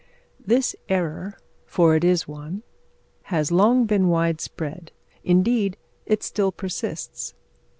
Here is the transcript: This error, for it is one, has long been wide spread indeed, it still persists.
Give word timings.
This 0.43 0.75
error, 0.89 1.37
for 1.67 1.93
it 1.95 2.03
is 2.03 2.27
one, 2.27 2.63
has 3.25 3.51
long 3.51 3.85
been 3.85 4.07
wide 4.07 4.41
spread 4.41 4.91
indeed, 5.23 5.77
it 6.07 6.23
still 6.23 6.51
persists. 6.51 7.35